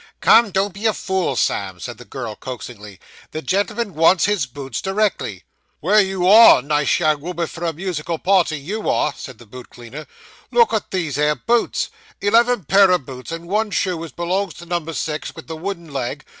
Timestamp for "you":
6.01-6.27, 8.59-8.89